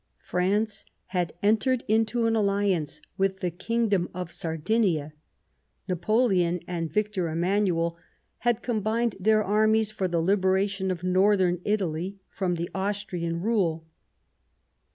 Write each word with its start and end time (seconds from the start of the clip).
France 0.23 0.83
had 1.13 1.33
entered 1.43 1.83
into 1.87 2.25
an 2.25 2.33
alHance 2.33 3.01
with 3.19 3.39
the 3.39 3.51
Kingdom 3.51 4.09
of 4.15 4.31
Sardinia; 4.31 5.13
Napoleon 5.87 6.59
and 6.65 6.91
Victor 6.91 7.27
Emmanuel 7.29 7.99
had 8.39 8.63
combined 8.63 9.15
their 9.19 9.43
armies 9.43 9.91
for 9.91 10.07
the 10.07 10.19
libera 10.19 10.67
tion 10.67 10.89
of 10.89 11.03
Northern 11.03 11.61
Italy 11.65 12.17
from 12.31 12.55
the 12.55 12.71
Austrian 12.73 13.43
rule. 13.43 13.85